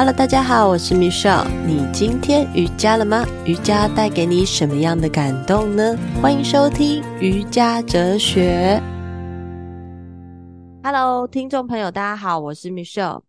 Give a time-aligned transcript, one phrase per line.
[0.00, 1.46] Hello，大家好，我是 Michelle。
[1.66, 3.22] 你今天瑜伽了吗？
[3.44, 5.94] 瑜伽带给你什么样的感动呢？
[6.22, 8.80] 欢迎收听瑜伽哲学。
[10.82, 13.24] Hello，听众朋友，大家好，我是 Michelle。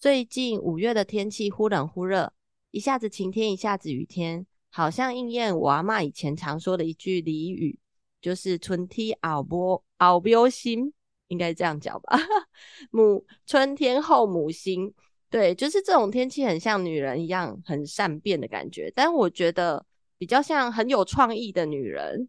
[0.00, 2.32] 最近五月的天气忽冷忽热，
[2.70, 7.78] 一下子晴天，一下子雨天，好像应验我阿嬷以前常说的一句俚语，
[8.22, 10.94] 就是“春天后母后母心”，
[11.28, 12.18] 应该这样讲吧？
[12.90, 14.94] 母春天后母心。
[15.32, 19.82] 对，就是这种天气很像女人一样很善变的感觉，但我觉得
[20.18, 22.28] 比较像很有创意的女人，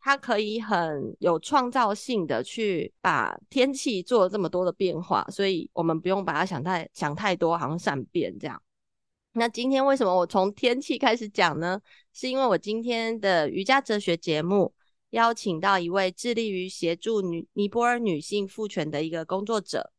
[0.00, 8.60] 她可以很有创造性的去把天气做这么多的变化，所以我们不用把它想太想太多，好像善变这样。
[9.34, 11.80] 那今天为什么我从天气开始讲呢？
[12.12, 14.74] 是因为我今天的瑜伽哲学节目
[15.10, 19.92] 邀请到一位致力于协助女尼泊尔女性赋权的一个工作者。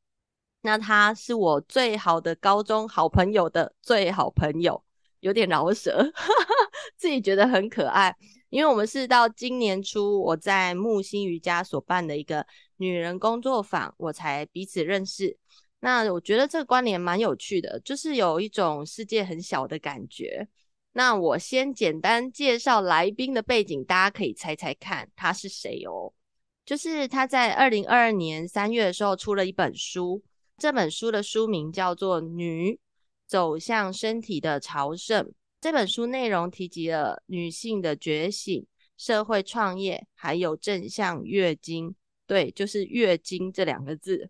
[0.63, 4.83] 那他是我最好的高中好朋友的最好朋友，
[5.21, 6.11] 有点饶舌，
[6.95, 8.15] 自己觉得很可爱。
[8.49, 12.45] 因为我们是到今年初我在木星瑜伽所办的一个
[12.77, 15.35] 女人工作坊，我才彼此认识。
[15.79, 20.47] 那我觉得这个关联蛮有趣的，就是有一种世界很小的感觉。
[20.93, 26.13] 那我先简单介绍来宾的背景，大家可以猜猜看他是谁哦。
[26.65, 30.21] 就是他在二零二二年三月的时候出了一本书。
[30.61, 32.79] 这本书的书名叫做《女
[33.25, 35.25] 走向身体的朝圣》。
[35.59, 38.63] 这本书内容提及了女性的觉醒、
[38.95, 41.95] 社会创业，还有正向月经。
[42.27, 44.29] 对，就是月经这两个字。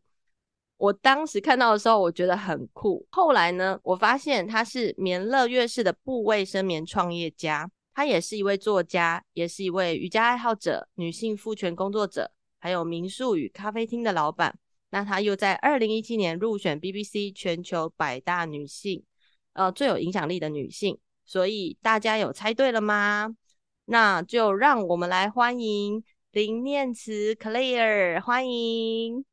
[0.77, 3.05] 我当时看到的时候，我觉得很酷。
[3.11, 14.57] 后来呢，我发现她是棉乐悦氏的布卫生棉创业家，她也是一位作家，也是一位瑜伽爱好者、女性赋权工作者，还有民宿与咖啡厅的老板。
[14.91, 19.03] 那她又在二零一七年入选 BBC 全球百大女性，
[19.53, 20.97] 呃，最有影响力的女性。
[21.25, 23.33] 所以大家有猜对了吗？
[23.85, 29.25] 那就让我们来欢迎林念慈 Claire，欢迎。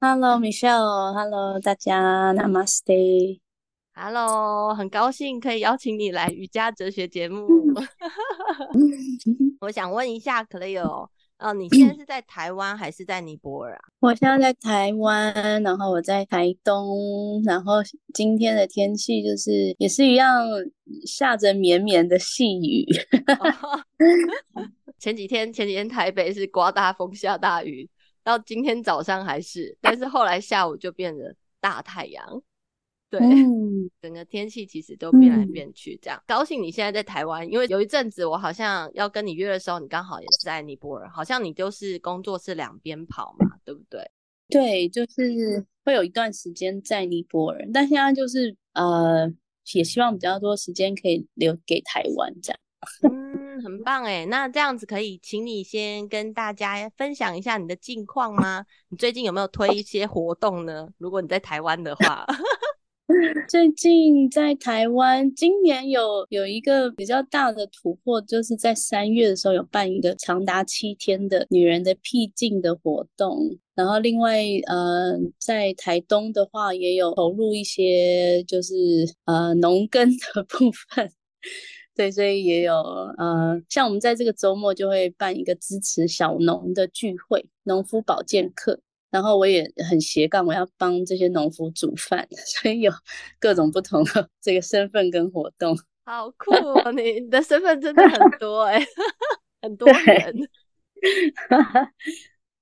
[0.00, 3.40] Hello Michelle，Hello 大家，Namaste。
[3.92, 7.46] Hello，很高兴可以邀请你来 瑜伽哲学节目。
[9.60, 11.08] 我想问一下 Claire。
[11.40, 13.80] 哦、呃，你现在是在台湾还是在尼泊尔啊？
[14.00, 17.76] 我现在在台湾，然后我在台东，然后
[18.12, 20.46] 今天的天气就是也是一样，
[21.06, 22.86] 下着绵绵的细雨。
[25.00, 27.88] 前几天前几天台北是刮大风下大雨，
[28.22, 32.42] 到今天早上还是，但是后来下午就变成大太阳。
[33.10, 44.08] 对， 嗯、整个天气其实都变来变去，这样、嗯、高兴你现在在台湾，因为有一阵子我好像要跟你约的时候，你刚好也是在尼泊尔，好像你就是工作是两边跑嘛，对不对？
[44.48, 49.28] 对，就是会有一段时间在尼泊尔，但现在就是呃，
[49.74, 52.60] 也希望比较多时间可以留给台湾这样。
[53.12, 58.64] 嗯，很棒哎，那这样子可以请你先跟大家分享一下你的近况吗？
[58.88, 60.88] 你最近有没有推一些活动呢？
[60.98, 62.24] 如果你在台湾的话。
[63.48, 73.36] 最近在台湾，今年有有一个比较大的突破，就是在三月的时候有办一个长达七天的女人的僻静的活动。
[73.74, 78.74] 然后另外，呃，在台东的话也有投入一些，就是
[79.24, 81.10] 呃农耕的部分。
[81.96, 88.80] 对，所以也有呃，像我们在这个周末就会办一个支持小农的聚会，农夫保健课。
[89.10, 92.92] 然后我也很斜杠，我要帮这些农夫煮饭， 所以有
[93.38, 95.76] 各种不同的这个身份跟活动。
[96.04, 96.92] 好酷哦！
[96.92, 98.80] 你的身份真的很多哎，
[99.62, 100.34] 很多人。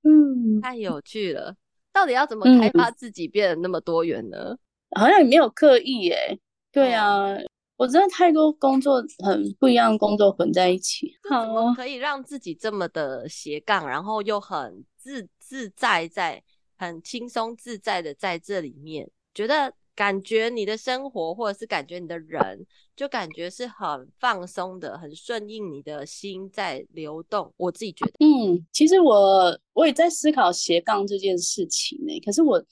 [0.04, 1.54] 嗯，太有趣了。
[1.92, 4.56] 到底要怎么开发自己变得那么多元呢？
[4.90, 6.38] 嗯、好像也没有刻意哎。
[6.70, 7.38] 对啊，哦、
[7.76, 11.12] 我真的太多工作很不一样的工作混在一起。
[11.28, 15.26] 好，可以让自己这么的斜杠，然后又很自。
[15.48, 16.42] 自在在
[16.76, 27.50] 很轻松自在的在这里面，觉得感觉你的生活或者是感觉你的人，就感觉是很放松的，很顺应你的心在流动。
[27.56, 32.20] 我自己觉得，嗯，其实我我也在思考斜杠这件事情呢。
[32.20, 32.62] 可是我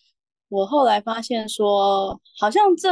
[0.50, 2.90] 我后来发现说，好像这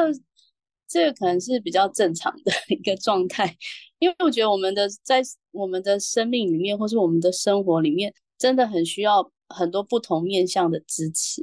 [0.89, 3.55] 这个可能是比较正常的一个状态，
[3.99, 5.23] 因为我觉得我们的在
[5.53, 9.31] 我们的生命里面，或是我们的生活里面，真的很需要。
[9.55, 11.43] 很多不同面向的支持，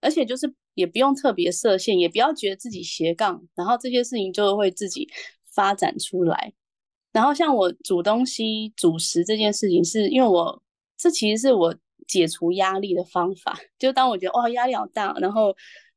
[0.00, 5.08] 而且就是也不用特别设限，也不要觉得自己斜杠，然后这些事情就会自己
[5.52, 6.52] 发展出来。
[7.12, 10.62] 然后像我煮东西、煮食这件事情是，因为我
[10.96, 11.74] 这其实是我
[12.06, 13.58] 解除压力的方法。
[13.78, 15.54] 就当我觉得哇压力好大，然后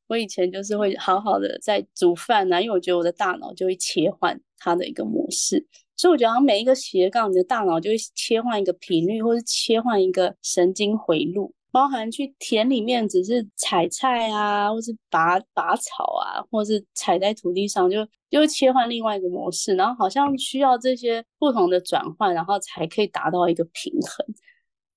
[0.07, 5.67] 我以前就是会好好的在煮饭啊，因为我觉得我的大脑就会切换它的一个模式，
[6.01, 11.53] 所以我觉得每一个斜杠，你的大脑就会切换一个频率，或是切换一个神经回路。
[11.69, 24.25] 包含去田里面只是采菜啊，或是拔拔草啊，或是踩在土地上，就就会切换另外一个模式，然后好像需要这些不同的转换，然后才可以达到一个平衡。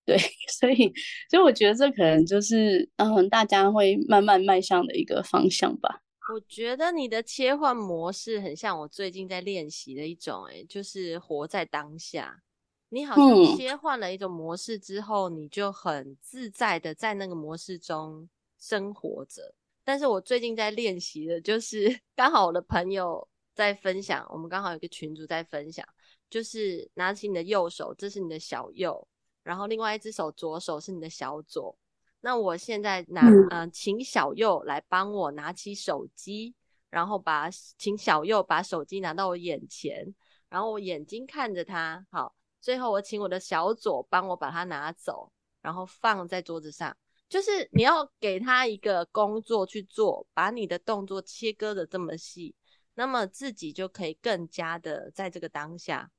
[0.07, 0.17] 对，
[0.59, 0.91] 所以
[1.29, 6.01] 所以我觉得这可能就是嗯，大家会慢慢迈向的一个方向吧。
[6.33, 12.43] 我觉得你的切换模式很像我最近在练习的一种，诶，就是活在当下。
[12.89, 18.29] 你好像切换了一种模式之后，嗯、你就很自在的在那个模式中
[18.59, 19.55] 生活着。
[19.85, 25.87] 但是我最近在练习的，就是 刚好我的朋友在分享，我们刚好有个群主在分享，
[26.31, 29.07] 就是拿起你的右手，这是你的小右，
[29.43, 31.77] 然后另外一只手左手是你的小左。
[32.25, 36.55] 那我现在拿，嗯、呃，请小右来帮我拿起手机，
[36.89, 40.03] 然后把请小右把手机拿到我眼前，
[40.49, 42.35] 然后我眼睛看着他，好。
[42.63, 45.31] 最后，我请我的小左帮我把它拿走，
[45.61, 46.97] 然后放在桌子上。
[47.29, 52.55] 就是你要给他一个工作去做，把你的动作切割的这么细，
[52.95, 56.11] 那么自己就可以更加的在这个当下。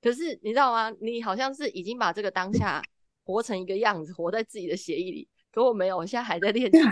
[0.00, 0.88] 可是你知道吗？
[1.00, 2.80] 你好像是已经把这个当下
[3.24, 5.28] 活成一个样子，活在自己的协议里。
[5.52, 6.78] 可我没有，我现在还在练习。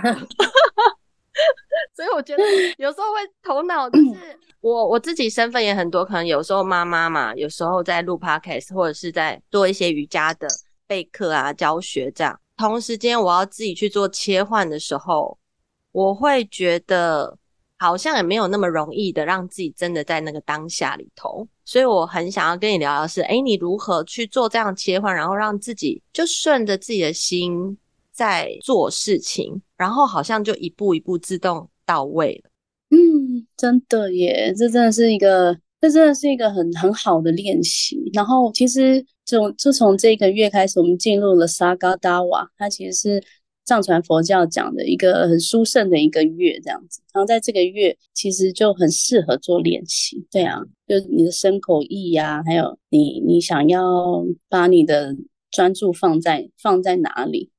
[1.94, 2.42] 所以我觉得
[2.78, 10.46] 有时候会头脑就是我我自己身份也很多，可能有时候妈妈嘛，有时候在录 podcast 或者是在做一些瑜伽的
[10.86, 12.38] 备课啊教学这样。
[12.56, 15.38] 同时间我要自己去做切换的时候，
[15.92, 17.38] 我会觉得
[17.80, 21.48] 好像也没有那么容易的让自己真的在那个当下里头。
[21.64, 27.76] 所以我很想要跟你聊聊是，诶，你如何去做这样切换，然后让自己就顺着自己的心
[28.12, 31.68] 在做事情，然后好像就一步一步自动。
[31.86, 32.50] 到位了，
[32.96, 38.08] 嗯，真的耶，这真的是一个，这真的是一个很很好的练习。
[38.12, 43.24] 然后其实就就从这个月开始，我们进入了萨嘎达瓦，它其实是
[43.70, 47.00] 藏传佛教讲的一个很殊胜的一个月，这样子。
[47.12, 50.26] 然后在这个月，其实就很适合做练习。
[50.28, 55.16] 对啊，就你的身口意呀、啊，还有你你想要把你的
[55.52, 57.52] 专注放在放在哪里，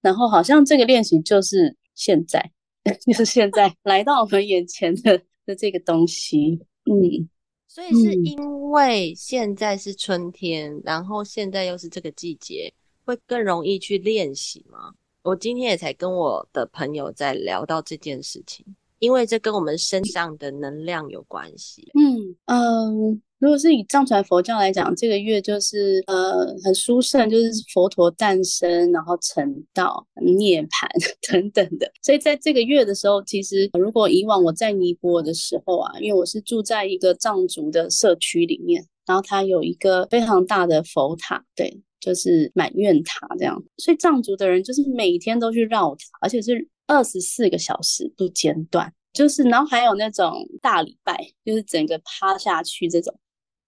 [0.00, 2.52] 然后好像这个练习就是现在。
[3.04, 6.58] 就是现在来到我们眼前的的这个东西，
[6.90, 7.28] 嗯，
[7.66, 12.72] 所以是因为现在是春天，嗯、然后现在又是这个季节，
[13.04, 14.94] 会更容易去练习吗？
[15.28, 18.64] 我今天也才跟我的朋友在聊到这件事情，
[18.98, 21.86] 因为这跟我们身上的能量有关系。
[21.94, 23.22] 嗯嗯。
[23.40, 30.88] 如果是以藏传佛教来讲，这个月就是呃很殊胜，就是佛陀诞生，然后成道、涅槃
[31.30, 31.88] 等等的。
[32.02, 43.62] 所以在这个月的时候，其实如果以往我在尼泊尔的时候啊，因为我是住在一个藏族的社区里面，然后它有一个非常大的佛塔，对，就是满愿塔这样。
[43.76, 48.92] 所以藏族的人就是每天都去绕塔，而且是二十四个小时不间断。
[49.12, 53.14] 就是然后还有那种大礼拜，就是整个趴下去这种。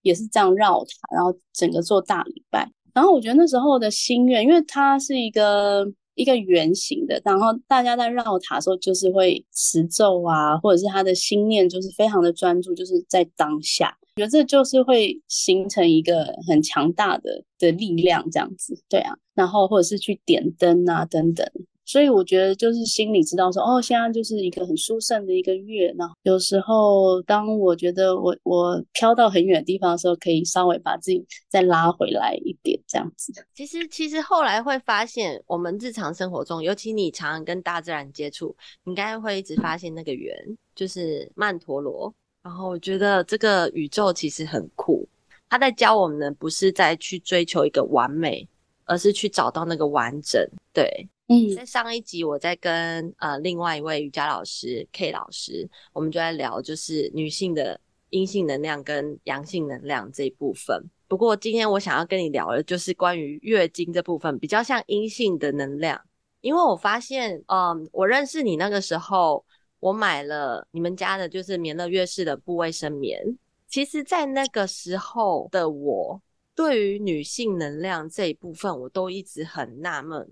[0.03, 2.67] 也是这样绕塔，然后整个做大礼拜。
[2.95, 5.85] 然后我觉得那时候的心愿，因为它是一个
[6.15, 13.97] 一个圆形的，然后大家在绕塔的时候，就是会持咒啊，或者是他的心念就是非常的专注，就是在当下。
[14.17, 19.15] 我觉得这就是会形成一个很强大的的力量，这样子，对啊。
[19.35, 21.47] 然后或者是去点灯啊，等等。
[21.91, 25.93] 所以我觉得就是心里知道说，哦，现在就是一个很殊胜的一个月。
[25.99, 33.33] 然后有时候当我觉得我我飘到很远的地方的时候，可以稍微把自己再拉回来一点，这样子。
[33.57, 38.55] 其实其实后来会发现，我们日常生活中，尤其你常跟大自然接触，
[38.85, 40.33] 你应该会一直发现那个圆，
[40.77, 42.15] 就是曼陀罗。
[42.45, 45.09] 然后我觉得这个宇宙其实很酷，
[45.49, 48.49] 它在教我们的不是在去追求一个完美，
[48.85, 50.41] 而是去找到那个完整。
[50.73, 51.09] 对。
[51.33, 60.85] 嗯，在上一集我在跟呃另外一位瑜伽老师 K 老师，我们就在聊就是女性的阴性能量跟阳性能量这一部分。
[61.07, 66.01] 不过今天我想要跟你聊的就是关于月经这部分，比较像阴性的能量。
[66.41, 69.45] 因为我发现，嗯，我认识你那个时候，
[69.79, 73.23] 我买了你们家的就是棉乐悦氏的布卫生棉。
[73.69, 76.21] 其实，在那个时候的我，
[76.57, 80.29] 对于女性能量这一部分，我都一直很纳闷。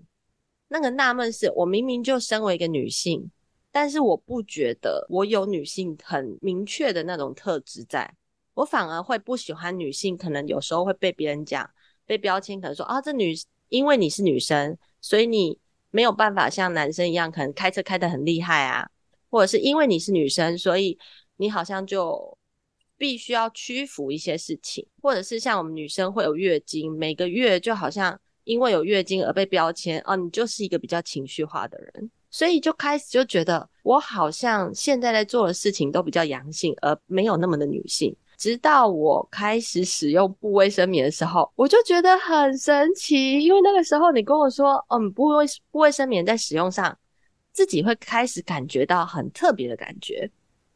[0.69, 3.29] 那个纳闷是我明明就身为一个女性，
[3.71, 8.15] 但是我不觉得我有女性很明确的那种特质在，
[8.53, 11.69] 我反而会不喜欢女性，可能有时候会被别人讲
[12.05, 13.33] 被标签，可能说啊，这女
[13.69, 15.59] 因为你是女生，所以你
[15.91, 18.89] 没有办法像男生一样，可能开车开得很厉害啊，
[19.29, 20.97] 或者是因为你是女生，所以
[21.37, 22.37] 你好像就
[22.97, 38.15] 必须要屈服一些事情，或者是像我们女生会有月经，每个月就好像因为有月经而被标签，哦，你就是一个比较情绪化的人，所以就开始就觉得我好像现在在做的事情都比较阳性，而没有那么的女性。
[38.39, 46.97] 直到我开始使用布卫生棉的时候，我就觉得很神奇，因为那个时候你跟我说，嗯，布卫布卫生棉在使用上，
[47.51, 50.27] 自己会开始感觉到很特别的感觉，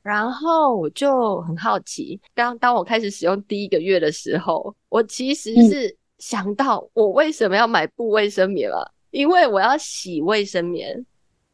[0.04, 11.06] 然后我就很好奇，当当我开始使用第一个月的时候，我其实是想到我为什么要买布卫生棉了，因为我要洗卫生棉，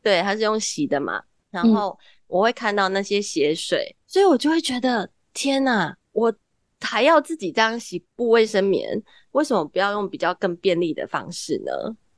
[0.01, 1.97] 对，它是用洗的嘛，然后
[2.27, 5.95] 我会看到那些血水，所以我就会觉得天哪！
[6.11, 6.33] 我
[6.81, 9.01] 还要自己这样洗布卫生棉，
[9.31, 11.71] 为什么不要用比较更便利的方式呢？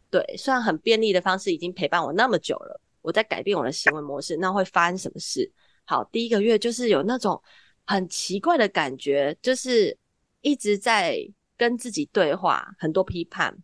[0.10, 5.50] 对，虽然很便利的方式已经陪伴我那么久了，我在改变我的行为模式，那会发生什么事？
[5.86, 7.42] 好，第一个月就是有那种
[7.86, 9.98] 很奇怪的感觉，就是
[10.42, 11.18] 一直在
[11.62, 13.56] 跟自己对话，很多批判。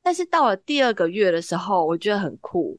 [0.00, 2.78] 但是到了第二个月的时候，我觉得很酷。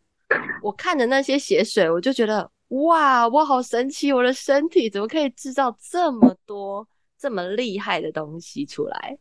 [0.64, 6.88] 我看着那些血水，我就觉得哇，我好神奇，我的身体怎么可以制造这么多？
[7.20, 9.18] 这么厉害的东西出来，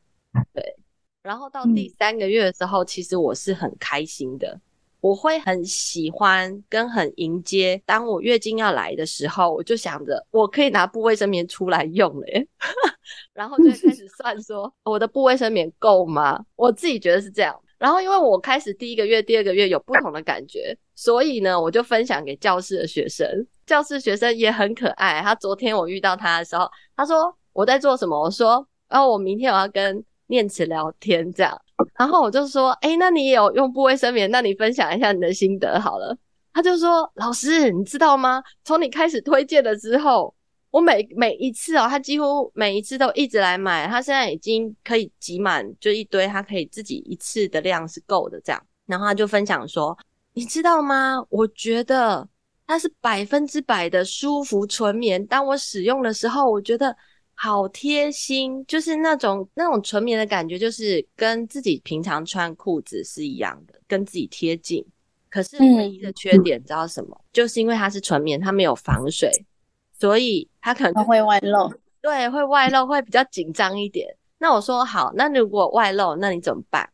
[0.55, 0.77] 对。
[1.21, 4.57] 然后到第三个月的时候，嗯、其实我是很开心的，
[5.01, 7.81] 我会很喜欢跟很迎接。
[7.85, 12.47] 当我月经要来的时候，我就想着我可以拿布卫生棉出来用了耶，
[13.35, 16.39] 然后就开始算说我的布卫生棉够吗？
[16.57, 17.55] 我自己觉得是这样。
[17.79, 23.27] 然后因为我开始第一个月、第二个月有不同的感觉，所以呢，我就分享给教室的学生。
[23.67, 25.21] 教室学生也很可爱。
[25.23, 27.35] 他昨天我遇到他的时候，他说。
[27.53, 28.17] 我在做什么？
[28.17, 31.61] 我说，然后我明天我要跟念慈聊天，这样。
[31.99, 34.31] 然后我就说，诶，那你也有用不卫生棉？
[34.31, 36.17] 那你分享一下你的心得好了。
[36.53, 38.43] 他就说，老师，你知道吗？
[38.65, 40.35] 从你开始推荐了之后，
[40.71, 43.87] 我每每一次哦，他几乎每一次都一直来买。
[43.87, 48.61] 他现在已经可以挤满，就一堆，他可以自己一次的量是够的这样。
[48.87, 49.97] 然后他就分享说，
[50.35, 51.25] 你知道吗？
[51.29, 52.29] 我觉得
[52.67, 55.25] 它是百分之百的舒服纯棉。
[55.27, 56.97] 当我使用的时候，我觉得。
[57.43, 64.85] 好贴心，就是那种那种纯棉的感觉，就是跟自己平常穿裤子是一样的，跟自己贴近。
[65.31, 67.19] 可是唯一的缺点，你知道什么？
[67.33, 69.31] 就是因为它是纯棉，它没有防水，
[69.99, 71.73] 所以它可能它会外露。
[72.03, 74.15] 对，会外露，会比较紧张一点。
[74.37, 76.91] 那我说好，那如果外露，那你怎么办？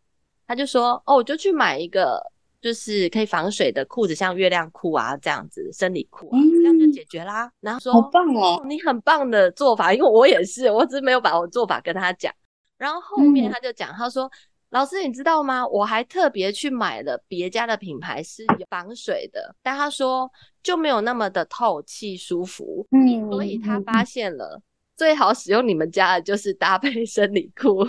[0.46, 2.22] 他就说哦，我就去买一个。
[2.60, 7.50] 就是可以防水的裤子，像月亮裤啊这样子，生理裤啊，这样就解决啦。
[7.60, 12.32] 然后说好棒哦，你很棒的做法，因为我也是，我只是没有把我做法跟他讲。
[12.78, 14.30] 然后后面他就讲，他说
[14.68, 15.66] ：“老师，你知道吗？
[15.66, 20.30] 我还特别去买了别家的品牌是有防水的，但他说
[20.62, 22.86] 就没有那么的透气舒服。
[22.90, 24.60] 嗯，所以他发现了
[24.94, 27.82] 最好使用你们家的就是搭配生理裤。”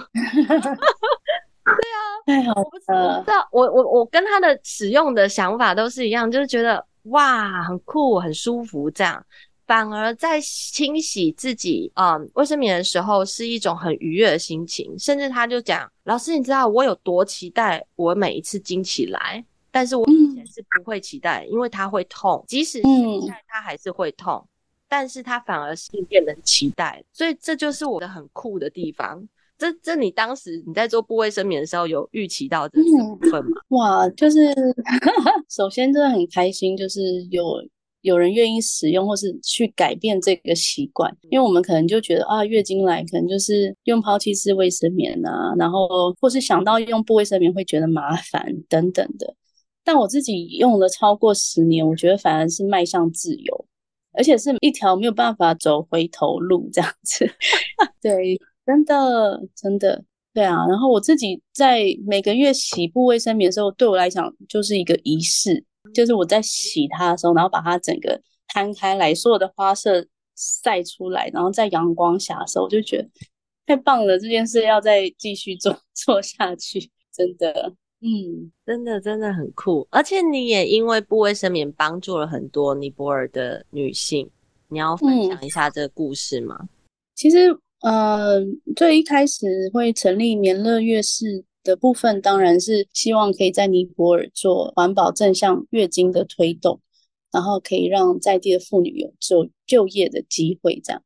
[1.75, 2.85] 对啊，太好了，我不知
[3.25, 9.23] 道，我我我跟他的使用的想法都是一样，就是觉得哇，很酷，很舒服，这样。
[9.65, 14.97] 反而在清洗自己嗯卫生棉的时候是一种很愉悦的心情。
[14.97, 24.47] 甚至他就讲，老师，你知道我有多期待我每一次经起来，但是我以前是不会期待，因为它会痛，即使现在它还是会痛，
[24.87, 29.27] 但是它反而是变得期待，所以这就是我的很酷的地方。
[29.57, 33.49] 这这，你当时你在做布卫生棉的时候，有预期到这部分吗？
[33.49, 34.53] 嗯、 哇，就是
[35.49, 37.43] 首先真的很开心，就是有
[38.01, 49.35] 有人愿意使用或是去改变这个习惯，因为我们可能就觉得啊，月经来可能就是用抛弃式卫生棉啊，然后或是想到用布卫生棉会觉得麻烦等等的。
[49.83, 53.65] 但我自己用了超过十年，我觉得反而是迈向自由，
[54.13, 57.27] 而且是一条没有办法走回头路这样子。
[57.99, 58.39] 对。
[58.67, 60.67] 真的，真的，对啊。
[60.67, 70.05] 然后我自己在每个月洗布卫生棉的时候，对我来讲就是一个仪式，就是我在洗它的时候，然后把它整个摊开来，所有的花色
[70.35, 73.09] 晒出来，然后在阳光下的时候，我就觉得
[73.65, 74.19] 太棒了。
[74.19, 79.87] 这件事要再继续做 做下去，真的，嗯，真的真的很酷。
[79.91, 84.29] 而且你也因为布卫生棉帮助了很多尼泊尔的女性，
[84.67, 86.57] 你要分享一下这个故事吗？
[86.61, 86.69] 嗯、
[87.15, 87.57] 其实。
[87.81, 88.39] 呃，
[88.75, 96.81] 最一开始会成立棉乐月事的部分，当然是希望可以在尼泊尔做环保正向月经的推动，
[97.31, 101.01] 然后可以让在地的妇女有就就业的机会，这样。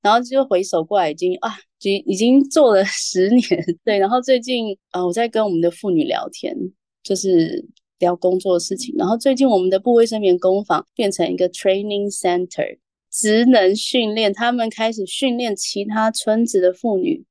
[0.00, 3.98] 然后就回首过来，已经啊，已经已经做了 十年，对。
[3.98, 6.56] 然后最近啊，我在跟我们的妇女聊天，
[7.02, 7.64] 就是
[7.98, 8.94] 聊工作的事情。
[8.98, 12.78] 然后最近我们的布卫生棉工坊变成一个 training center，
[13.12, 17.24] 职能训练，他们开始训练其他村子的妇女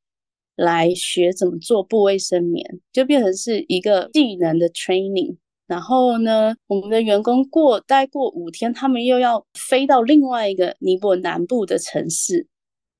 [0.56, 5.38] 来学怎么做部位生棉，就变成是一个技能的 training。
[5.68, 12.46] 然后呢，我们的员工过待过五天，他们又要飞到另外一个尼泊尔南部的城市。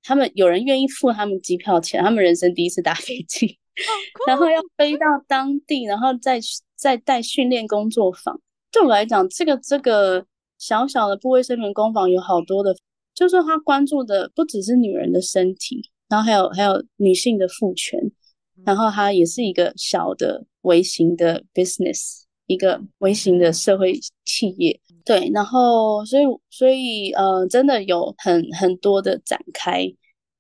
[0.04, 3.60] 他们有人愿意付他们机票钱，他们人生第一次搭飞机，
[4.26, 6.40] 然后要飞到当地，然后再
[6.76, 8.42] 再带训练工作坊。
[8.72, 10.26] 对我来讲，这个这个
[10.62, 12.72] 小小的不卫生棉工坊有好多的，
[13.16, 18.00] 就是他关注的不只是女人的身体，然后还有还有女性的赋权，
[18.64, 24.80] 然后它也是一个小的微型的 business，一个微型的社会企业。
[25.04, 29.92] 对，然后所以所以呃，真的有很很多的展开。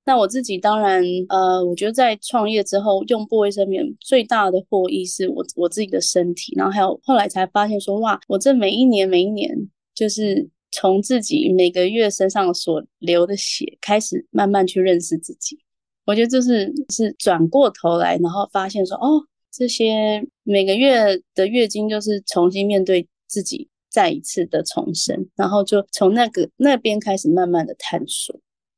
[0.05, 9.49] 那我自己当然呃，我觉得在创业之后，用布卫生棉最大的获益是我我自己的身体，然后还有后来才发现说，哇，我这每一年每一年，
[9.93, 15.59] 就是从自己每个月身上所流的血开始慢慢去认识自己。
[16.05, 23.67] 我觉得就是是转过头来，然后发现说，哦，这些每个月的月经就是重新面对自己。
[23.93, 28.33] 再一次的重生，然后就从那个那边开始慢慢的探索，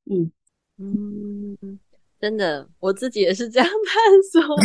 [0.09, 0.31] 嗯
[0.79, 1.42] 嗯，
[2.23, 4.55] 真的，我自己也是这样探索。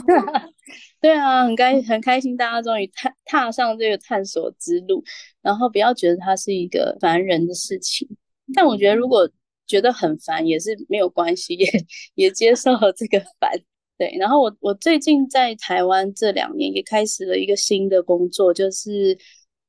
[1.02, 5.02] 对啊，很开很开心，大家终于踏踏上这个探索之路，
[5.42, 8.08] 然后不要觉得它是一个烦人的事情，
[8.54, 9.28] 但我觉得如果
[9.66, 11.68] 觉得很烦也是没有关系，也
[12.14, 13.50] 也接受了这个烦。
[13.98, 19.18] 对，然后我我最近在台湾这两年也开始了一个新的工作，就是。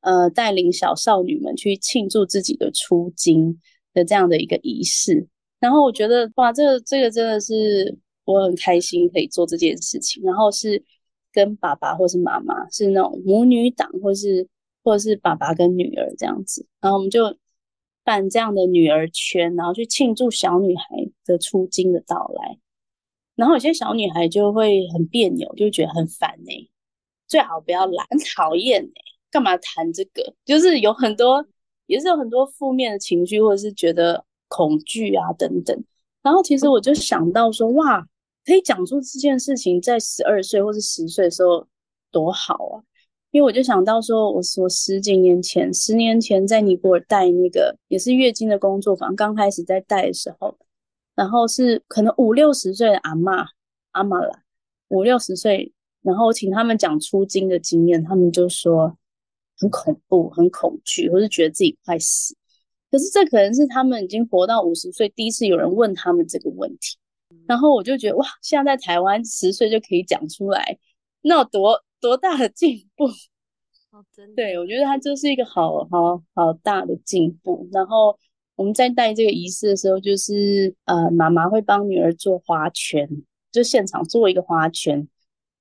[0.01, 3.59] 呃，带领小少女们去庆祝自己的出经
[3.93, 5.27] 的这样的一个仪式，
[5.59, 10.23] 然后我觉得哇，这个这个真的是我很开心可以做这件事情。
[10.23, 10.83] 然后是
[11.31, 14.47] 跟爸爸或是妈妈是那种母女档，或是
[14.83, 17.35] 或者是爸爸跟女儿这样子，然后我们就
[18.03, 20.83] 办这样的女儿圈，然后去庆祝小女孩
[21.25, 22.57] 的出经的到来。
[23.35, 26.69] 然后有些小女孩就会很别扭，就觉得很烦呢、
[27.27, 28.91] 最好不要来，很 讨厌呢。
[29.31, 30.33] 干嘛谈这个？
[30.43, 31.45] 就是有很多，
[31.85, 35.81] 也是有很多负面的情绪，或者是觉得恐惧啊等等。
[36.21, 38.05] 然后其实我就想到说，哇，
[38.45, 41.65] 可以讲出这件事情，在十二岁或是十岁的时候
[42.11, 42.83] 多好啊！
[43.31, 50.57] 因为我就想到说，我说十几年前，十年前在尼泊尔带那个也是月经的工作坊，刚开始在带的时候，
[51.15, 53.45] 然后是可能五六十岁的阿嬷
[53.91, 54.43] 阿嬷啦，
[54.89, 58.95] 五六十岁，然后请他们讲出经的经验，他们就说。
[59.61, 62.33] 很恐怖，很恐惧，或是觉得自己快死。
[62.91, 66.97] 可是这可能是他们已经活到五十岁，第一次有人问他们这个问题。
[67.47, 70.77] 然后我就觉得哇，现在在台湾十岁就可以讲出来，
[71.21, 73.05] 那有多多大的进步？
[73.91, 74.35] 哦，真 的。
[74.35, 77.67] 对，我觉得他就是一个好好好大的进步。
[77.71, 78.17] 然后
[78.55, 83.07] 我们在带这个仪式的时候，就是呃，妈妈会帮女儿做花圈，
[83.51, 85.07] 就现场做一个花圈。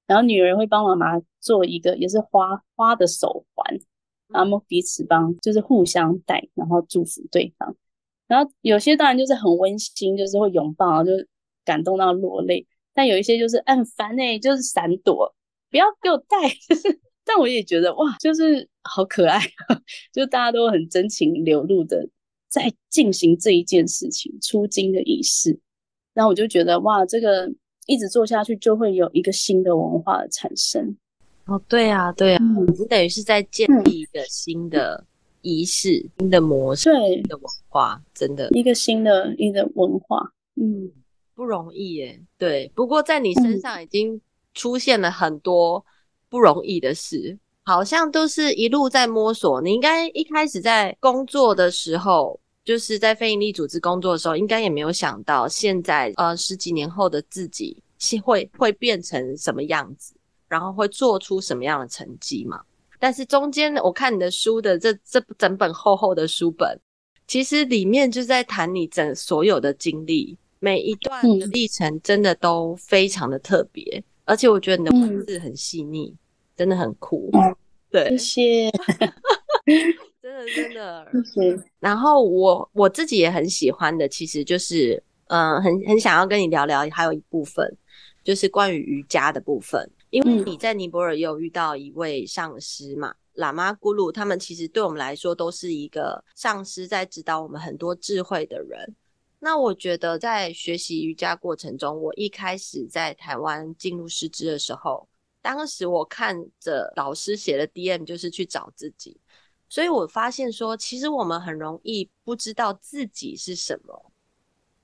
[0.06, 3.78] 然后女儿会帮妈妈做一个也是花花的手环，
[4.28, 7.76] 然后彼此帮就是互相带，然后祝福对方。
[8.26, 11.10] 然后有些当然就是很温馨，就是会拥抱，就
[11.64, 12.66] 感动到落泪。
[12.94, 15.34] 但有一些就是很烦哎、欸，就是闪躲，
[15.70, 16.36] 不要给我戴。
[17.24, 19.40] 但我也觉得哇，就是好可爱，
[20.12, 22.08] 就大家都很真情流露的
[22.48, 25.58] 在进行这一件事情，出金的仪式。
[26.14, 27.52] 然后我就觉得哇，这个。
[27.90, 30.94] 一直做下去，就会有一个新的文化的产生。
[31.48, 35.04] 哦，对啊，对啊，你、嗯、等于是在建立一个新的
[35.42, 40.90] 仪式、嗯、新的模式、新的文化，真的，一个新的一个文化，嗯，
[41.34, 42.20] 不容易耶。
[42.37, 44.20] 对，不过在你身上已经
[44.54, 45.84] 出现了很多
[46.28, 49.61] 不容易的事，嗯、好像都是一路在摸索。
[49.62, 52.38] 你应该一开始在工作的时候。
[52.64, 60.12] 就是在非营利组织工作的时候，应该也没有想到现在呃十几年后的自己是会会变成什么样子，
[60.48, 62.61] 然后会做出什么样的成绩嘛。
[62.98, 66.78] 但是中间我看你的书的这这整本厚厚的书本，
[67.26, 76.12] 其实里面就在谈你整所有的经历，每一段的历程真的都非常的特别，而且我觉得你的文字很细腻，
[76.56, 77.30] 真的很酷。
[77.90, 78.70] 对，谢谢。
[80.20, 81.06] 真的真的，
[81.78, 87.76] 然后我我自己也很喜欢的，其实就是，嗯、呃，很很想要跟你聊聊，还有一部分
[88.24, 98.94] 就是关于瑜伽的部分，因为你在尼泊尔也有遇到一位上师嘛，喇嘛咕噜，他们其实对我们来说都是一个上师，在指导我们很多智慧的人。
[99.40, 105.09] 那我觉得在学习瑜伽过程中，我一开始在台湾进入师资的时候。
[105.40, 109.18] 当时我看着老师写的 DM，就是去找自己，
[109.68, 114.12] 所以我发现说，其实我们很容易不知道自己是什么。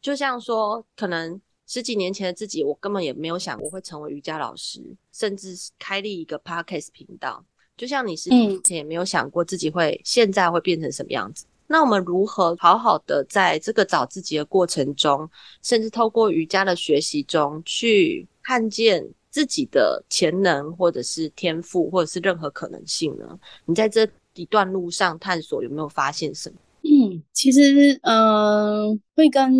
[0.00, 4.80] 就像说，可能十几年前的自己，我根本也没有想过会成为瑜伽老师，
[5.12, 7.44] 甚至开立一个 podcast 频道。
[7.76, 11.44] 就像你十几年前也没有想过自己会现在会变成什么样子。
[11.66, 15.28] 那我们如何好好的在这个找自己的过程中，
[15.62, 23.38] 甚至透过瑜伽的学习中去看见自己的潜能，或者是天赋，或者是任何可能性呢？
[23.64, 26.56] 你在这一段路上探索，有没有发现什么？
[26.86, 29.50] 嗯，其实，嗯、会跟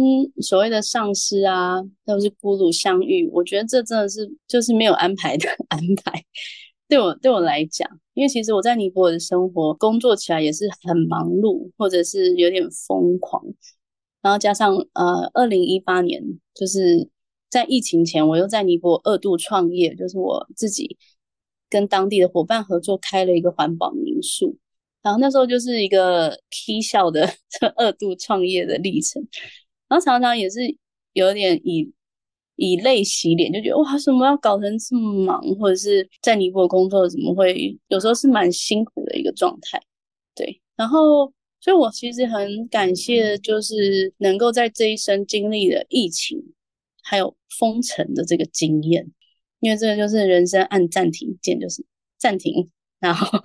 [0.42, 6.22] 所谓的上师啊，都是咕噜相遇，我觉得这真的是就是没有安排的 安排。
[6.86, 13.42] 对我对我来讲，因为其实我在尼泊尔的生活工作起来也是很忙碌，或者是有点疯狂，
[14.20, 16.22] 然后加上呃，二零一八年
[16.54, 17.08] 就是
[17.48, 20.98] 在疫情前，我又在尼泊尔二度创业，就是我自己
[21.70, 24.58] 跟当地的伙伴合作开了一个环保民宿，
[25.04, 27.28] 然后那时候就是一个踢笑的
[27.76, 29.22] 二度创业的历程，
[29.86, 30.76] 然后常常也是
[31.12, 31.92] 有点以。
[32.56, 39.82] 以泪洗脸，就觉得哇，什么要搞成这么忙，或者是在尼泊尔工作，怎么会有时候是蛮辛苦的一个状态？
[40.36, 46.40] 对，然后，所以我其实很感谢，就是能够在这一生经历了疫情，
[47.02, 49.04] 还有封城的这个经验，
[49.58, 51.84] 因为这个就是人生按暂停键，就是
[52.18, 53.36] 暂停，然后，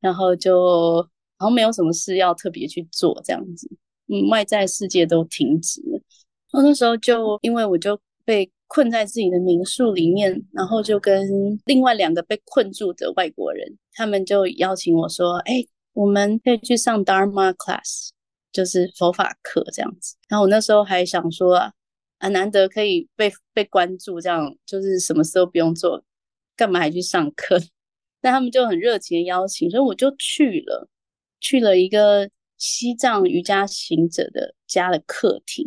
[0.00, 0.96] 然后就，
[1.38, 3.68] 然后没有什么事要特别去做，这样子，
[4.08, 6.00] 嗯，外在世界都停止了，
[6.52, 7.98] 然后那时候就因为我就。
[8.22, 11.26] 被困在自己的民宿里面，然后就跟
[11.64, 18.10] 另外两个被困住的外国人，他们就邀请我说：“哎、我们可以去上 Dharma class，
[18.52, 21.72] 就是佛法课这样子。”然后我那时候还想说啊，
[22.18, 26.04] 啊，难得可以被被关注，这样就是什么事都不用做，
[26.54, 27.58] 干嘛还去上课？
[28.20, 30.88] 但他们就很热情的邀请，所以我就去了，
[31.40, 32.28] 去了一个
[32.58, 35.66] 西藏瑜伽行者的家的客厅，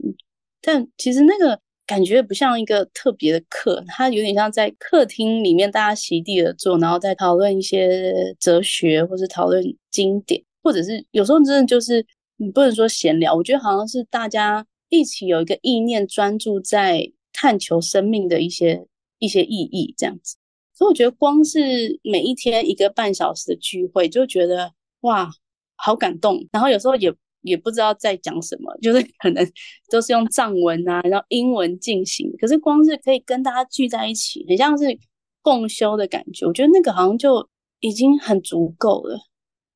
[0.62, 1.60] 但其实那个。
[1.86, 9.62] 感觉不像一个特别的课，它有点像在客厅里面大家席地而坐，然后再讨论一些哲学，或是讨论
[9.92, 12.04] 经典，或者是有时候真的就是
[12.38, 18.88] 你不能说闲聊，我觉得好像是大家一起有一个意念，专注在探求生命的一些
[19.20, 20.38] 一些意义这样子。
[20.84, 21.60] 所以我觉得光是
[22.04, 25.30] 每一天一个半小时的聚会，就觉得哇，
[25.76, 26.46] 好感动。
[26.52, 27.14] 然后有时候也。
[27.46, 29.46] 也不知道在讲什么，就是 可能
[29.92, 32.34] 都是用藏文啊，然后英文进行。
[32.40, 34.98] 可是光是可以跟大家聚在一起，很像是
[35.42, 36.46] 共修的感觉。
[36.46, 37.46] 我觉得那个好像就
[37.82, 39.20] 已经很足够了。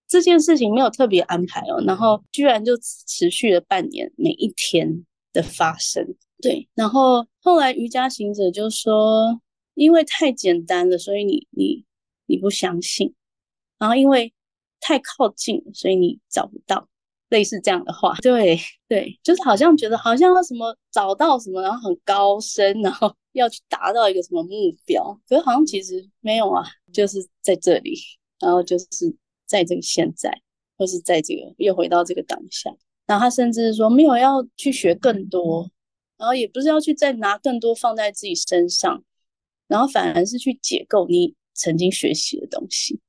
[0.07, 2.71] 这件事情没有特别安排哦，然后居然就
[3.05, 6.15] 持续了半年，每一天的发生。
[6.41, 9.37] 对，然后后来瑜伽行者就说，
[9.77, 11.85] 因为太简单了，所以你你
[12.25, 13.13] 你不相信。
[13.77, 14.33] 然后因为
[14.79, 16.87] 太靠近，所以你找不到。
[17.29, 26.63] 类似这样的话， 对对，就是好像觉得好像什么找到什么，然后很高深，然后 要去达到一个什么目标，可是好像其实没有啊，
[26.93, 27.99] 就是在这里，
[28.39, 28.87] 然后就是
[29.45, 30.31] 在这个现在，
[30.77, 32.73] 或是在这个又回到这个当下，
[33.05, 35.69] 然后他甚至说没有要去学更多，
[36.17, 39.03] 然后也不是要去再拿更多放在自己身上，
[39.67, 42.99] 然后反而是去解构你曾经学习的东西。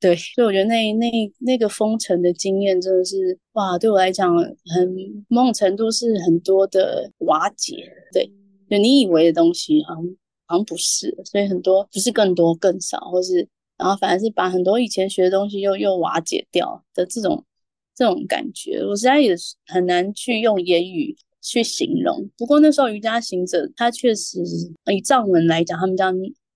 [0.00, 7.88] 对，所以我觉得那那那个封城的经验真的是哇，对我来讲很某种程度是很多的瓦解。
[8.12, 8.28] 对，
[8.68, 10.04] 就你以为的东西好像
[10.46, 13.46] 好像不是，所以很多不是更多更少，或是
[13.78, 17.44] 然后反而是把很多以前学的东西又又瓦解掉的这种
[17.94, 19.36] 这种感觉，我实在也
[19.66, 22.30] 很难去用言语去形容。
[22.38, 24.38] 不过那时候瑜伽行者他确实
[24.90, 26.10] 以藏文来讲，他们叫。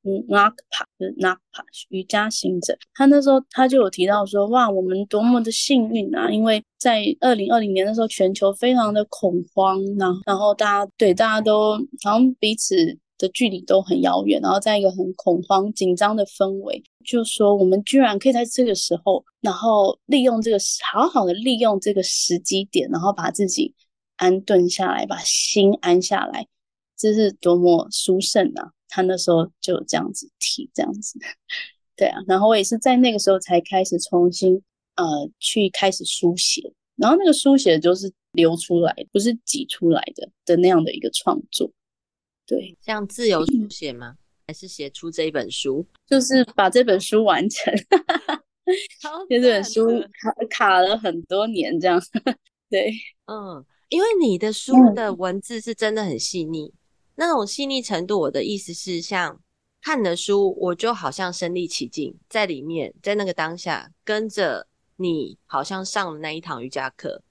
[0.08, 6.30] 嗯，纳帕就是纳帕瑜伽行者，他那时候他就有提到说，哇，我们多么的幸运啊！
[6.30, 11.72] 因为在二零二零年的时候，全球非常的恐慌，然后然后大家对大家都
[12.04, 12.76] 好像彼此
[13.18, 20.58] 的距离都很遥远，然后在一个很恐慌紧张的氛围，就说我们居然可以在这个时候，然后利用这个
[20.92, 23.74] 好好的利用这个时机点，然后把自己
[24.16, 26.46] 安顿下来，把心安下来，
[26.96, 28.72] 这是多么殊胜啊！
[28.88, 31.18] 他那时候就这样子提，这样子，
[31.96, 34.62] 对啊，然后我也是在那个时候才开始重新
[34.94, 35.04] 呃
[35.38, 41.70] 去开始书写，然后那个书写就是流出来，不是挤出来的的那样的一个创作，
[42.46, 44.16] 对，像自由书写吗？
[44.16, 45.84] 嗯、还是写出这一本书？
[46.06, 47.74] 就是把这本书完成，
[49.28, 49.88] 这本书
[50.20, 52.00] 卡卡了很多年这样，
[52.70, 52.92] 对，
[53.26, 56.72] 嗯，因为你的书的文字是真的很细腻。
[57.14, 59.40] 那种细腻程度，我的意思是像
[59.80, 67.22] 看的书，我就好像身临其境，在里面，在那个当下，跟着你，好像上了那一堂瑜伽课，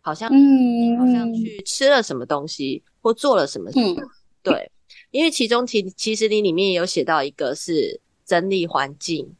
[0.00, 3.96] 好像，嗯，好像去吃了什么东西，或做了什么事，嗯，
[4.42, 4.70] 对，
[5.10, 9.34] 因为其中其其实你里面也有写到一个是整理环境。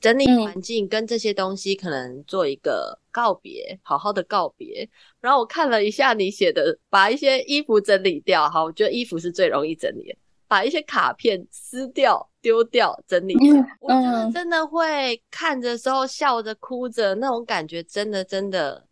[0.00, 4.88] 整理环境跟这些东西可能做一个告别，好好的告别。
[5.20, 8.48] 然后我看了一下你写的，把一些衣服整理掉。
[8.48, 13.56] 好，我觉得衣服是最容易整理的，把一些卡片撕掉、丢掉、整理掉。
[13.80, 18.86] 我觉得真的会看着时候笑着、哭着，那种感觉真的真的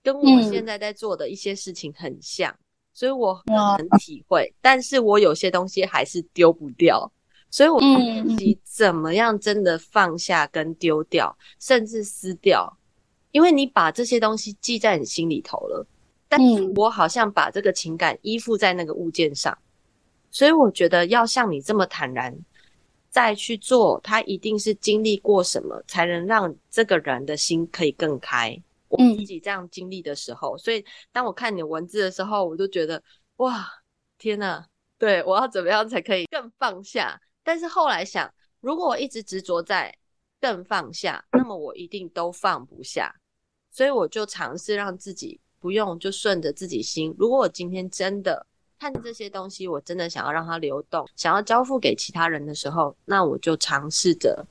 [0.00, 2.56] 跟我现在在做的一些事情很像，
[2.92, 3.34] 所以我
[3.76, 4.54] 很体会。
[4.60, 7.10] 但是我有些东西还是丢不掉。
[7.52, 12.78] 所以，我自己怎么样真的放下跟丢掉，嗯、甚至撕掉，
[13.30, 15.86] 因为你把这些东西记在你心里头了。
[16.28, 19.56] 但是我好像把这个情感依附在那个物件上，
[20.30, 22.34] 所以我觉得要像你这么坦然
[23.10, 28.58] 再去做，他一定是经历过什么，才能让这个人的心可以更开。
[28.88, 33.02] 我自己这样经历的时候，所以当我看你的文字的时候，我就觉得
[33.36, 33.68] 哇，
[34.16, 34.66] 天哪！
[34.96, 37.20] 对，我要怎么样才可以更放下？
[37.44, 39.96] 但是后来想，如果我一直执着在
[40.40, 43.14] 更放下，那么我一定都放不下。
[43.70, 47.14] 所以我就尝试让自己不用，就顺着自己心。
[47.18, 48.46] 如果我今天真的
[48.78, 54.44] 看这些东西，我真的想要让它流动，想要交付给其他人的时候，那我就尝试着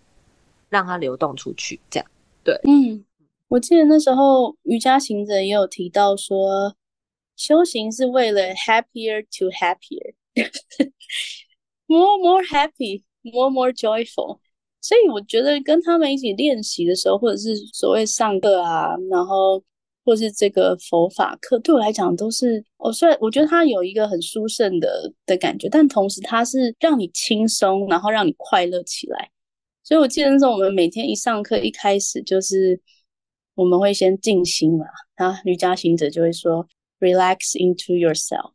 [0.69, 1.79] 让它流动出去。
[1.89, 2.11] 这样，
[2.43, 3.05] 对，嗯，
[3.49, 6.75] 我记得那时候瑜伽行者也有提到说，
[7.35, 10.15] 修行是为了 happier to happier。
[11.91, 14.39] More more happy, more more joyful。
[14.79, 19.61] 所以我觉得跟他们一起练习的时候，或者是所谓上课啊，然后
[20.05, 29.29] 或是这个佛法课，对我来讲都是，我虽然我觉得它有一个很殊胜的的感觉，但同时它是让你轻松，然后让你快乐起来。
[29.83, 32.79] 所以我记得那时候我们每天一上课，一开始就是
[33.53, 34.85] 我们会先静心嘛，
[35.17, 36.65] 然后瑜伽行者就会说
[37.01, 38.53] ，relax into yourself，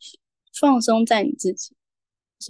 [0.59, 1.76] 放松在你自己。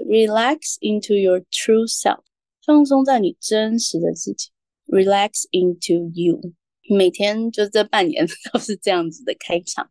[0.05, 2.21] Relax into your true self，
[2.65, 4.51] 放松在你真实的自己。
[4.87, 6.41] Relax into you，
[6.89, 9.89] 每天就这半年 都是这样子的开场。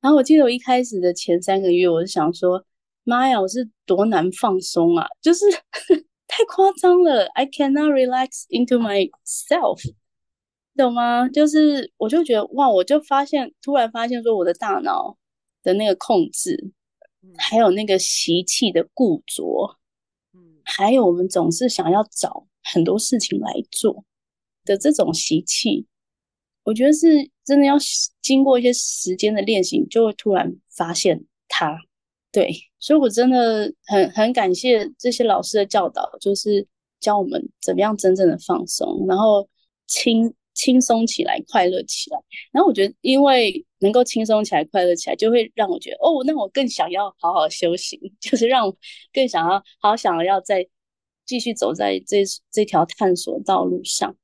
[0.00, 2.64] 然后我记得我一开始的前三个月，我就想说
[3.04, 5.06] ：“妈呀，我是多难放松啊！
[5.20, 5.44] 就是
[6.28, 9.80] 太夸张了，I cannot relax into myself，
[10.76, 11.28] 懂吗？
[11.28, 15.16] 就是我就觉得哇，我就发现，突然发现说我的大脑
[15.62, 16.72] 的那个控制。”
[17.36, 19.78] 还有那个习气的固着，
[20.34, 24.04] 嗯，还有我们总是想要找很多事情来做
[24.64, 25.86] 的这种习气，
[26.64, 27.76] 我觉得是真的要
[28.20, 31.78] 经过一些时间的练习，就会突然发现它。
[32.30, 36.66] 对，所以我真的很很感谢这些老师的教导，就是
[37.00, 39.48] 教我们怎么样真正的放松，然后
[39.86, 40.32] 轻。
[40.54, 42.18] 轻松起来，快乐起来。
[42.52, 48.76] 然后我觉得，因为能够轻松起来、快乐起来，就会让我觉得，哦，那我更想要好好修行， 就是让我
[49.12, 50.66] 更想要好好想要再
[51.26, 54.16] 继续走在这这条探索道路上。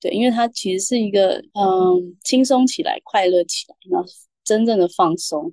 [0.00, 4.06] 对，因为它其实是一个，嗯，轻松起来、快乐起来，然后
[4.44, 5.50] 真正的放松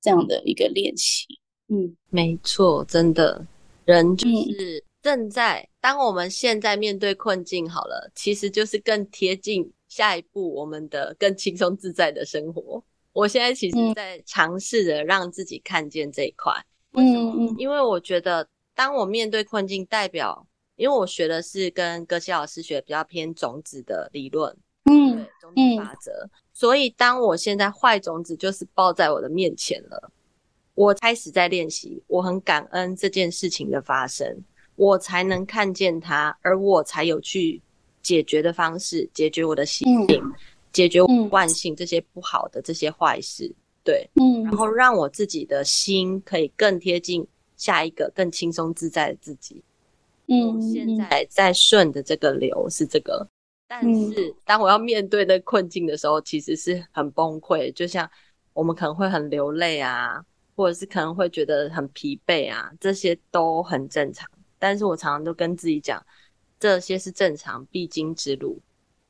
[0.00, 1.26] 这样的一个练习。
[1.68, 3.46] 嗯，没错，真的，
[3.84, 4.82] 人就是、嗯。
[5.02, 12.84] 正在当我们现在面对困境好了，其实就是更贴近下一步我们的更轻松自在的生活。
[13.12, 16.52] 我现在其实在尝试着让自己看见这一块。
[16.92, 17.54] 为什么？
[17.58, 20.46] 因为我觉得当我面对困境，代表
[20.76, 26.28] 因为我学的是跟格西老师学的比较偏种子的理论，嗯，对，种子法则。
[26.52, 30.10] 所以当我现在坏种子就是抱在我的面前了，
[30.74, 34.44] 我开始在练习，我很感恩这件事情的发生。
[34.74, 37.60] 我才能看见它，而我才有去
[38.02, 40.32] 解决的方式，解决我的习性，嗯、
[40.72, 43.52] 解决我惯性这些不好的这些坏事，
[43.84, 49.62] 对，嗯，然后让我自己的心可以更贴近下一个更轻松自在的自己。
[50.28, 53.26] 嗯，现在在顺的这个流是这个，
[53.68, 58.08] 但是当我要面对那困境的时候，其实是很崩溃，就像
[58.54, 64.28] 我们可能会很流泪啊，或者是可能会觉得很疲惫啊，这些都很正常。
[64.58, 66.00] 但是我常常都跟自己讲，
[66.60, 68.58] 这些是正常必经之路。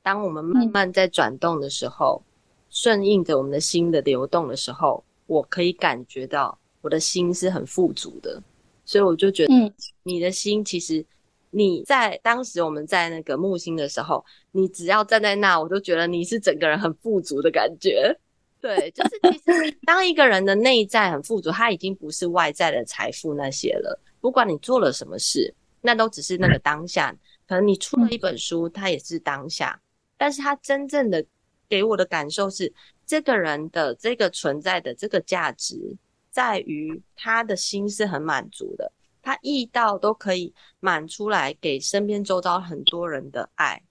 [0.02, 2.22] 当我们慢慢在转动的时候，
[2.70, 8.42] 顺、嗯、应着我们的心的流动的时候，我可以感觉到我的心是很富足的。
[8.84, 11.04] 所以我就觉得，你的心其实
[11.50, 18.18] 你在当时我们在那个木星的时候，你只要站在那，我都觉得你是整个人很富足的感觉。
[18.60, 23.98] 对，就是其实当一个人的内在很富足，他已经不是外在的财富那些了。
[24.20, 27.16] 不管你做了什么事，那都只是那个当下。
[27.48, 29.78] 可能你出了一本书，它也是当下，
[30.22, 31.26] 但是他真正的
[31.68, 32.72] 给我的感受是，
[33.04, 35.96] 这个人的这个存在的这个价值，
[36.30, 43.82] 在于他的心是很满足的，他意到都可以满出来，给身边周遭很多人的爱。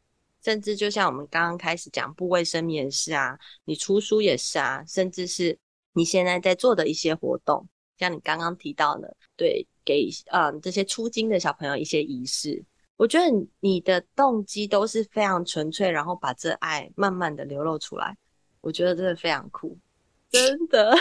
[0.42, 5.60] 甚至就像我们刚刚开始讲，不卫生棉也是啊，你出书也是啊，甚至是
[5.92, 7.68] 你现在在做的一些活动，
[7.98, 12.64] 像你刚刚提到的，对，给嗯这些出经的小朋友一些仪式，
[13.02, 13.26] 我觉得
[13.62, 18.16] 你的动机都是非常纯粹，然后把这爱慢慢的流露出来，
[18.62, 19.76] 我觉得真的非常酷，
[20.30, 20.94] 真的，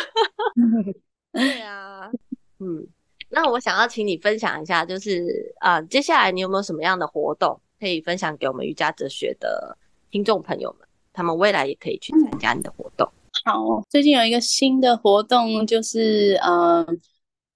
[1.30, 2.10] 对啊，
[2.58, 2.88] 嗯，
[3.28, 7.60] 那我想要请你分享一下，就是啊、呃，接下来你有没有什么样的活动？
[7.78, 9.76] 可以分享给我们瑜伽哲学的
[10.10, 13.06] 听众朋友们，他们未来也可以去参加你的活动。
[13.44, 16.82] 好，最近有一个新的活动，就是呃，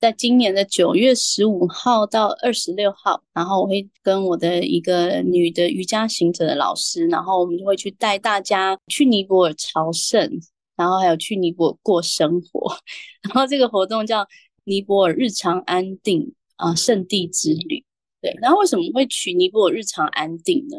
[0.05, 10.31] 在今年的九月十五号到二十六号，然后我会跟我的一个女的瑜伽行者的老师，然后我们就会去带大家去尼泊尔朝圣，
[10.77, 12.77] 然后还有去尼泊尔过生活。
[13.25, 14.29] 然后这个活动叫
[14.65, 17.83] 尼泊尔日常安定啊圣地之旅。
[18.21, 20.77] 对，然后为什么会取尼泊尔日常安定呢？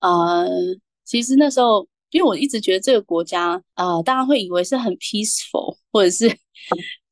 [0.00, 0.44] 啊、
[1.04, 6.36] 其实那时候，因为我一直觉得这个国家啊、大家会以为是很 peaceful，或者是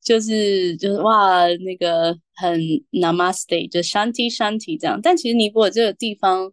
[0.03, 2.59] 就是就是哇，那个很
[2.91, 4.99] namaste，就 shanti shanti 这样。
[5.01, 6.51] 但其实尼泊尔这个地方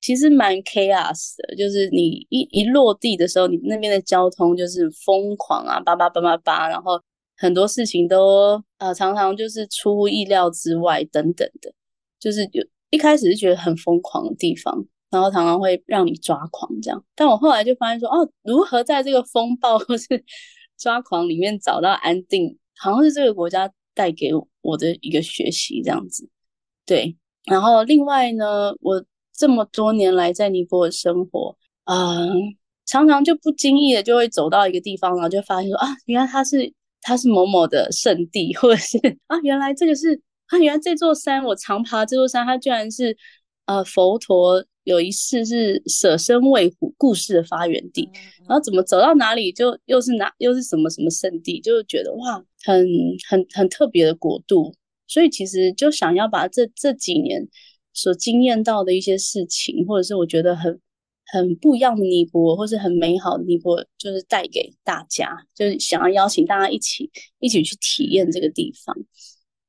[0.00, 7.00] 其实蛮 chaos 的，就是你一一落地的时候，你那边的交通就是疯狂啊，叭叭叭叭叭，然后
[7.36, 11.72] 很多事情都呃常常就是出乎意料之外等等的。
[12.18, 17.04] 就是有一开始是觉得很疯狂的地方，然后常常会让你抓狂这样。
[17.14, 20.06] 但我后来就发现说，哦，如何在这个风暴或是
[20.78, 24.30] 抓狂里面找到安定，好像是这个国家带给
[24.62, 26.28] 我的一个学习这样子。
[26.86, 29.04] 对，然后另外呢，我
[29.36, 40.20] 这么多年来在尼泊尔生活，嗯、常常就不经意的就会走到一个地方，然后就发现说，啊，原来它是它是某某的圣地，或者是啊，原来这个是。
[40.50, 43.16] 啊，原来这座山，我常爬这座山，它居然是
[43.70, 48.10] 呃佛陀有一世是舍身喂虎故事的发源地。
[48.48, 52.84] 然后怎么走到哪里就又是哪又是什么什么圣地，就觉得哇，很
[53.28, 54.74] 很很特别的国度。
[55.06, 57.46] 所以其实就想要把这这几年
[57.92, 60.80] 所经验到的一些事情，或者是我觉得很
[61.26, 68.96] 很不一样的尼泊尔，或是很美好的尼泊尔，就是带给大家，就是想要邀请大家一起一起去体验这个地方。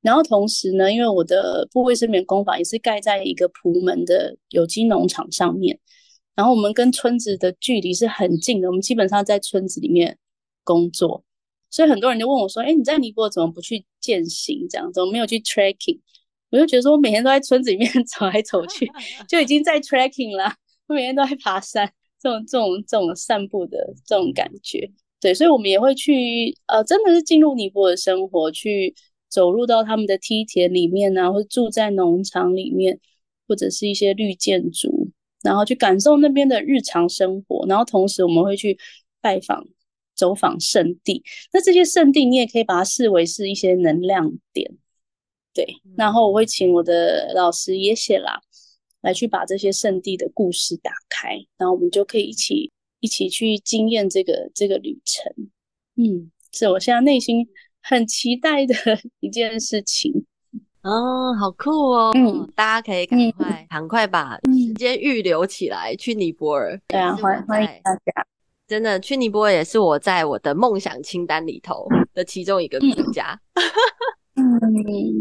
[0.02, 5.80] 然后同时呢，因为我的不卫生棉工坊也是盖在一个朴门的有机农场上面，
[6.36, 10.18] 然后我们跟村子的距离是很近的，我们基本上在村子里面
[10.64, 11.24] 工作，
[11.70, 14.66] 所以很多人就问我说：“哎，你在尼泊尔怎么不去践行？
[14.68, 16.00] 这样怎么没有去 trekking？”
[16.50, 18.92] 我就觉得说，我每天都在村子里面 走来走去，
[19.30, 20.52] 就已经在 trekking 了。
[20.88, 28.96] 我每天都在爬山，这种这种这种散步的这种感觉，对，所以我们也会去，呃，真的是进入尼泊尔生活去。
[29.32, 33.00] 走入到他们的梯田里面啊，或者住在农场里面，
[33.48, 35.10] 或者是一些绿建筑，
[35.42, 37.66] 然后去感受那边的日常生活。
[37.66, 38.78] 然后同时我们会去
[39.22, 39.66] 拜访、
[40.16, 41.24] 走访圣地。
[41.54, 44.70] 那这些圣地你也可以把它视为是一些能量点，
[45.54, 45.66] 对。
[45.96, 48.38] 然后我会请我的老师耶谢拉
[49.00, 55.32] 来去把这些圣地的故事打开，然后我们就可以一起一起去经验这个这个旅程。
[55.96, 57.48] 嗯，是我现在内心。
[57.82, 58.74] 很期待的
[59.20, 60.26] 一件事情
[60.84, 62.12] 哦，好酷哦！
[62.16, 66.80] 嗯，大家可以赶快赶、嗯、快把时间预留起来、嗯、去尼泊尔。
[66.88, 68.26] 对啊，欢欢迎大家！
[68.68, 73.40] 真的去尼泊尔也是我在我的梦想清单里头的其中一个国家。
[74.36, 74.60] 嗯，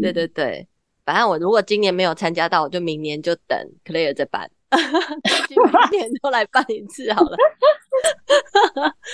[0.01, 0.67] 对对对，
[1.05, 7.37] 反正我如果今年没有参加到，我就明年就等 Claire 再办， 明年都来办一次好了。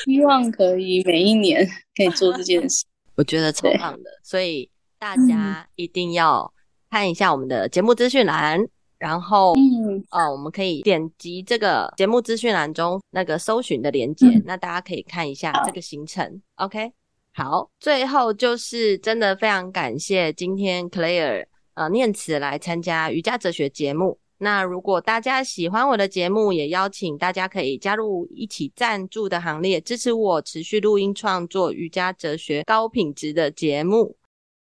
[0.06, 2.86] 希望可以每一年可以做这件事。
[3.18, 6.54] 我觉得超棒的，所以大家一定要
[6.90, 16.42] 看一下我们的节目资讯栏，嗯、然后，嗯，哦，我们可以点击这个节目资讯栏中那个搜寻的连接，嗯、那大家可以看一下这个行程。
[16.56, 16.92] 好 OK，
[17.34, 24.20] 好，最后就是真的非常感谢今天 Claire 呃念慈来参加瑜伽哲学节目。
[24.40, 34.16] 那如果大家喜欢我的节目，也邀请大家可以加入一起赞助的行列，支持我持续录音创作瑜伽哲学高品质的节目。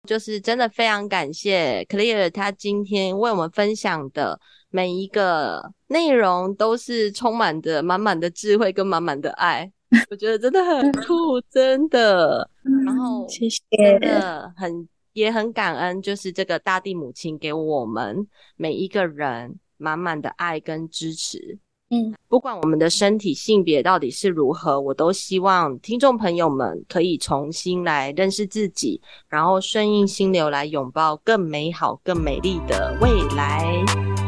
[0.07, 9.71] 就是真的非常感谢 Claire，她今天为我们分享的每一个内容，都是充满着满满的智慧跟满满的爱。
[10.11, 12.51] 我觉得真的很酷，真的。
[12.85, 21.59] 然后谢谢，真的很也很感恩，就是这个大地母亲给我们每一个人满满的爱跟支持。
[21.91, 33.63] 嗯，不管我们的身体性别到底是如何，我都希望听众朋友们可以重新来认识自己，然后顺应心流来拥抱更美好、更美丽的未来。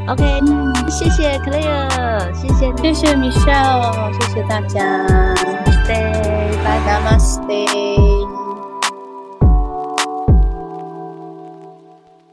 [0.07, 5.89] OK，嗯，谢谢 Claire，谢谢，谢谢 Michelle，谢谢大家，Namaste，
[6.63, 8.04] 拜拜，Namaste。